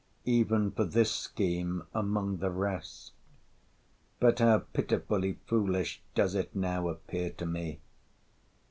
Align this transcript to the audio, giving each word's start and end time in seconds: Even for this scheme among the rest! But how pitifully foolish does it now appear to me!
Even 0.25 0.71
for 0.71 0.83
this 0.83 1.11
scheme 1.11 1.83
among 1.93 2.37
the 2.37 2.49
rest! 2.49 3.11
But 4.19 4.39
how 4.39 4.57
pitifully 4.73 5.37
foolish 5.45 6.01
does 6.15 6.33
it 6.33 6.55
now 6.55 6.87
appear 6.89 7.29
to 7.33 7.45
me! 7.45 7.81